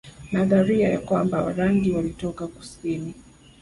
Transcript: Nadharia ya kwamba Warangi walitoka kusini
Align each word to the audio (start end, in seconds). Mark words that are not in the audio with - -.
Nadharia 0.31 0.89
ya 0.89 0.99
kwamba 0.99 1.41
Warangi 1.43 1.91
walitoka 1.91 2.47
kusini 2.47 3.13